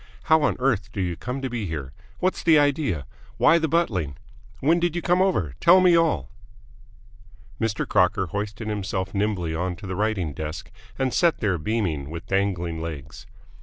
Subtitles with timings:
[0.23, 1.93] How on earth do you come to be here?
[2.17, 3.05] What's the idea?
[3.37, 4.17] Why the buttling?
[4.59, 5.53] When did you come over?
[5.59, 6.31] Tell me all!"
[7.59, 7.87] Mr.
[7.87, 13.27] Crocker hoisted himself nimbly onto the writing desk, and sat there, beaming, with dangling legs.